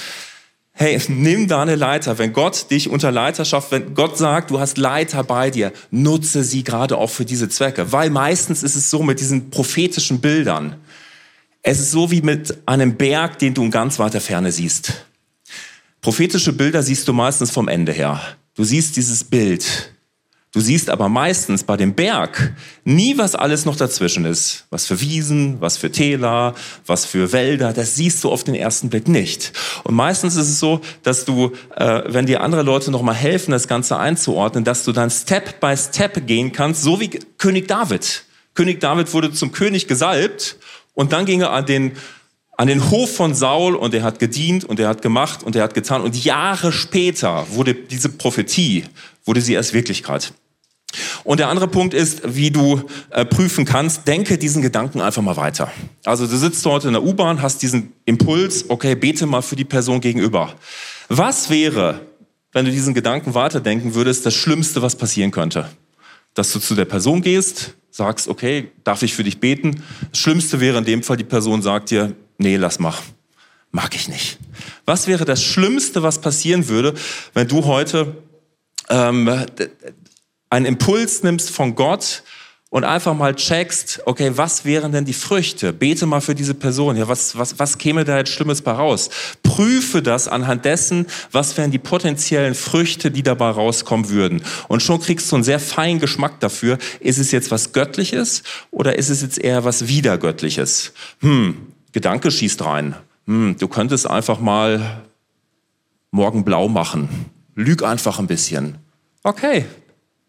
[0.74, 2.18] Hey, nimm deine Leiter.
[2.18, 6.64] Wenn Gott dich unter Leiterschaft, wenn Gott sagt, du hast Leiter bei dir, nutze sie
[6.64, 7.92] gerade auch für diese Zwecke.
[7.92, 10.76] Weil meistens ist es so mit diesen prophetischen Bildern.
[11.62, 15.06] Es ist so wie mit einem Berg, den du in ganz weiter Ferne siehst.
[16.02, 18.22] Prophetische Bilder siehst du meistens vom Ende her.
[18.56, 19.92] Du siehst dieses Bild.
[20.58, 22.52] Du siehst aber meistens bei dem Berg
[22.84, 24.66] nie, was alles noch dazwischen ist.
[24.72, 26.56] Was für Wiesen, was für Täler,
[26.88, 29.54] was für Wälder, das siehst du auf den ersten Blick nicht.
[29.84, 33.68] Und meistens ist es so, dass du, äh, wenn dir andere Leute nochmal helfen, das
[33.68, 38.24] Ganze einzuordnen, dass du dann Step by Step gehen kannst, so wie König David.
[38.56, 40.58] König David wurde zum König gesalbt
[40.96, 41.92] und dann ging er an den
[42.60, 45.62] an den Hof von Saul und er hat gedient und er hat gemacht und er
[45.62, 46.02] hat getan.
[46.02, 48.86] Und Jahre später wurde diese Prophetie,
[49.24, 50.34] wurde sie erst Wirklichkeit.
[51.24, 55.36] Und der andere Punkt ist, wie du äh, prüfen kannst, denke diesen Gedanken einfach mal
[55.36, 55.72] weiter.
[56.06, 59.66] Also du sitzt heute in der U-Bahn, hast diesen Impuls, okay, bete mal für die
[59.66, 60.54] Person gegenüber.
[61.10, 62.02] Was wäre,
[62.54, 65.70] wenn du diesen Gedanken weiterdenken würdest, das Schlimmste, was passieren könnte?
[66.34, 69.84] Dass du zu der Person gehst, sagst, okay, darf ich für dich beten?
[70.12, 72.94] Das Schlimmste wäre in dem Fall, die Person sagt dir, nee, lass mal.
[73.72, 74.38] Mag ich nicht.
[74.86, 76.94] Was wäre das Schlimmste, was passieren würde,
[77.34, 78.16] wenn du heute
[78.90, 79.30] ähm,
[80.50, 82.24] einen Impuls nimmst von Gott
[82.70, 85.72] und einfach mal checkst, okay, was wären denn die Früchte?
[85.72, 86.98] Bete mal für diese Person.
[86.98, 89.10] Ja, was, was, was käme da jetzt Schlimmes bei raus?
[89.42, 94.42] Prüfe das anhand dessen, was wären die potenziellen Früchte, die dabei rauskommen würden.
[94.68, 96.78] Und schon kriegst du einen sehr feinen Geschmack dafür.
[97.00, 100.92] Ist es jetzt was Göttliches oder ist es jetzt eher was Wiedergöttliches?
[101.22, 102.96] Hm, Gedanke schießt rein.
[103.28, 105.04] Hm, du könntest einfach mal
[106.12, 107.28] morgen blau machen.
[107.56, 108.78] Lüg einfach ein bisschen.
[109.24, 109.66] Okay,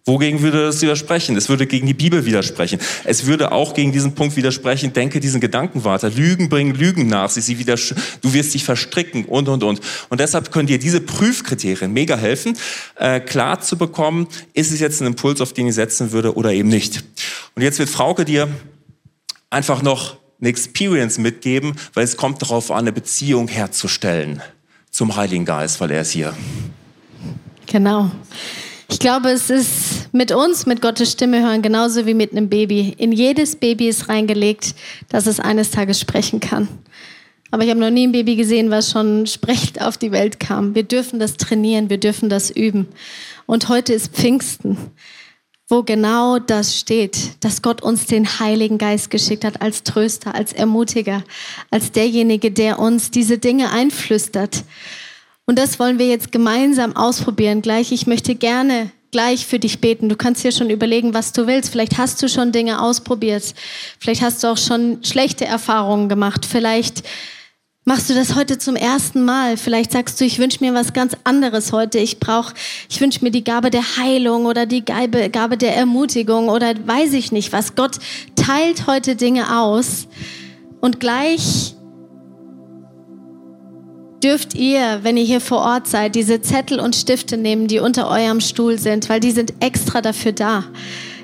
[0.08, 1.36] Wogegen würde das widersprechen?
[1.36, 2.80] Es würde gegen die Bibel widersprechen.
[3.04, 6.08] Es würde auch gegen diesen Punkt widersprechen, denke diesen Gedanken weiter.
[6.08, 9.80] Lügen bringen Lügen nach sich, sie wieder, du wirst dich verstricken und, und, und.
[10.08, 12.56] Und deshalb können dir diese Prüfkriterien mega helfen,
[12.96, 16.54] äh, klar zu bekommen, ist es jetzt ein Impuls, auf den ich setzen würde oder
[16.54, 17.04] eben nicht.
[17.54, 18.48] Und jetzt wird Frauke dir
[19.50, 24.40] einfach noch eine Experience mitgeben, weil es kommt darauf an, eine Beziehung herzustellen
[24.90, 26.32] zum Heiligen Geist, weil er ist hier.
[27.66, 28.10] Genau.
[28.90, 32.94] Ich glaube, es ist mit uns, mit Gottes Stimme hören, genauso wie mit einem Baby.
[32.96, 34.74] In jedes Baby ist reingelegt,
[35.10, 36.68] dass es eines Tages sprechen kann.
[37.50, 40.74] Aber ich habe noch nie ein Baby gesehen, was schon sprechend auf die Welt kam.
[40.74, 42.88] Wir dürfen das trainieren, wir dürfen das üben.
[43.44, 44.78] Und heute ist Pfingsten,
[45.68, 50.54] wo genau das steht, dass Gott uns den Heiligen Geist geschickt hat als Tröster, als
[50.54, 51.24] Ermutiger,
[51.70, 54.64] als derjenige, der uns diese Dinge einflüstert.
[55.48, 57.62] Und das wollen wir jetzt gemeinsam ausprobieren.
[57.62, 60.10] Gleich, ich möchte gerne gleich für dich beten.
[60.10, 61.72] Du kannst dir schon überlegen, was du willst.
[61.72, 63.54] Vielleicht hast du schon Dinge ausprobiert.
[63.98, 66.44] Vielleicht hast du auch schon schlechte Erfahrungen gemacht.
[66.44, 67.02] Vielleicht
[67.86, 69.56] Machst du das heute zum ersten Mal?
[69.56, 71.98] Vielleicht sagst du, ich wünsche mir was ganz anderes heute.
[71.98, 72.52] Ich brauche,
[72.90, 77.14] ich wünsche mir die Gabe der Heilung oder die Gabe, Gabe der Ermutigung oder weiß
[77.14, 77.76] ich nicht was.
[77.76, 77.98] Gott
[78.36, 80.06] teilt heute Dinge aus
[80.82, 81.77] und gleich
[84.22, 88.10] dürft ihr, wenn ihr hier vor Ort seid, diese Zettel und Stifte nehmen, die unter
[88.10, 90.64] eurem Stuhl sind, weil die sind extra dafür da,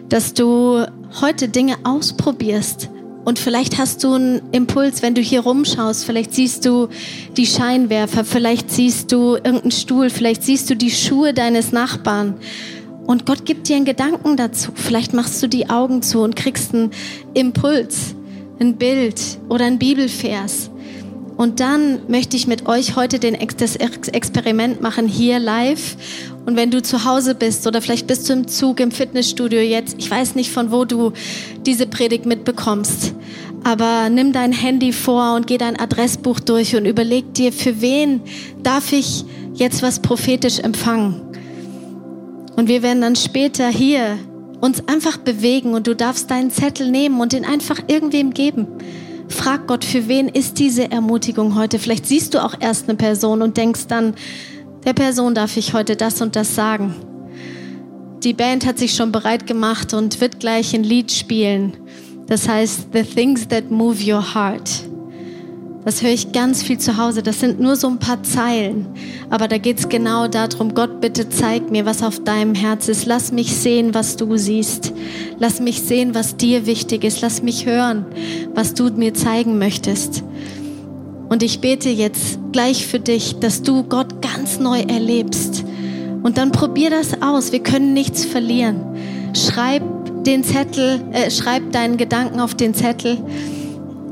[0.09, 0.85] dass du
[1.21, 2.89] heute Dinge ausprobierst
[3.25, 6.05] und vielleicht hast du einen Impuls, wenn du hier rumschaust.
[6.05, 6.89] Vielleicht siehst du
[7.37, 12.35] die Scheinwerfer, vielleicht siehst du irgendeinen Stuhl, vielleicht siehst du die Schuhe deines Nachbarn.
[13.07, 14.73] Und Gott gibt dir einen Gedanken dazu.
[14.75, 16.91] Vielleicht machst du die Augen zu und kriegst einen
[17.33, 18.15] Impuls,
[18.61, 20.71] ein Bild oder ein Bibelvers.
[21.37, 25.97] Und dann möchte ich mit euch heute den, das Experiment machen hier live.
[26.47, 29.97] Und wenn du zu Hause bist oder vielleicht bist du im Zug, im Fitnessstudio jetzt,
[29.99, 31.13] ich weiß nicht, von wo du
[31.67, 33.15] diese Predigt mitbekommst,
[33.65, 38.21] aber nimm dein Handy vor und geh dein Adressbuch durch und überleg dir, für wen
[38.63, 41.23] darf ich jetzt was prophetisch empfangen.
[42.57, 44.19] Und wir werden dann später hier
[44.61, 48.67] uns einfach bewegen und du darfst deinen Zettel nehmen und den einfach irgendwem geben.
[49.29, 51.79] Frag Gott, für wen ist diese Ermutigung heute?
[51.79, 54.15] Vielleicht siehst du auch erst eine Person und denkst dann,
[54.85, 56.95] der Person darf ich heute das und das sagen.
[58.23, 61.77] Die Band hat sich schon bereit gemacht und wird gleich ein Lied spielen.
[62.27, 64.94] Das heißt, The Things That Move Your Heart.
[65.85, 67.23] Das höre ich ganz viel zu Hause.
[67.23, 68.87] Das sind nur so ein paar Zeilen.
[69.29, 73.05] Aber da geht es genau darum, Gott, bitte zeig mir, was auf deinem Herz ist.
[73.05, 74.95] Lass mich sehen, was du siehst.
[75.39, 77.21] Lass mich sehen, was dir wichtig ist.
[77.21, 78.07] Lass mich hören,
[78.55, 80.25] was du mir zeigen möchtest.
[81.29, 85.65] Und ich bete jetzt gleich für dich, dass du Gott ganz neu erlebst.
[86.23, 87.53] Und dann probier das aus.
[87.53, 88.81] Wir können nichts verlieren.
[89.35, 89.83] Schreib
[90.25, 93.19] den Zettel, äh, schreib deinen Gedanken auf den Zettel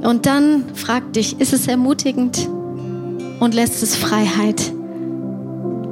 [0.03, 2.49] und dann frag dich, ist es ermutigend
[3.41, 4.73] und lässt es Freiheit?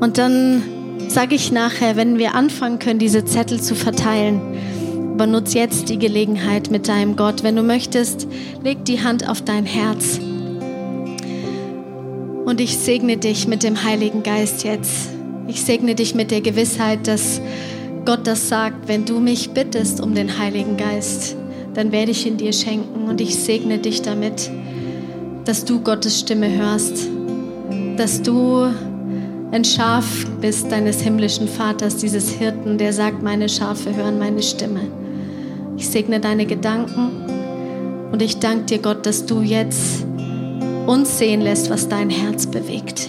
[0.01, 0.63] Und dann
[1.09, 4.41] sage ich nachher, wenn wir anfangen können, diese Zettel zu verteilen,
[5.17, 7.43] benutze jetzt die Gelegenheit mit deinem Gott.
[7.43, 8.27] Wenn du möchtest,
[8.65, 10.19] leg die Hand auf dein Herz.
[12.45, 15.11] Und ich segne dich mit dem Heiligen Geist jetzt.
[15.47, 17.41] Ich segne dich mit der Gewissheit, dass
[18.07, 21.37] Gott das sagt, wenn du mich bittest um den Heiligen Geist
[21.75, 24.51] dann werde ich ihn dir schenken und ich segne dich damit,
[25.45, 27.09] dass du Gottes Stimme hörst,
[27.97, 28.67] dass du
[29.53, 34.81] ein Schaf bist deines himmlischen Vaters, dieses Hirten, der sagt, meine Schafe hören meine Stimme.
[35.77, 40.05] Ich segne deine Gedanken und ich danke dir, Gott, dass du jetzt
[40.87, 43.09] uns sehen lässt, was dein Herz bewegt.